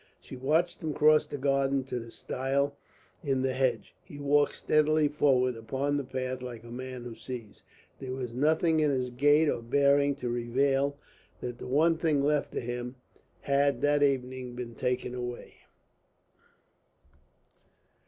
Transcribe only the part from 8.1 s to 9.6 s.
was nothing in his gait